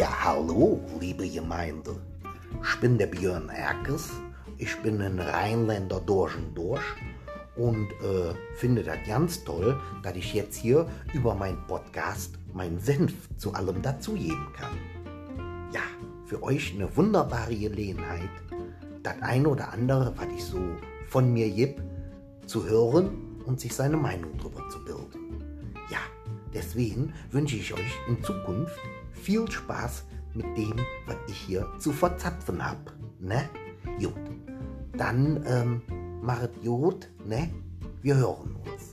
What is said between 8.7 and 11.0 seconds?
das ganz toll, dass ich jetzt hier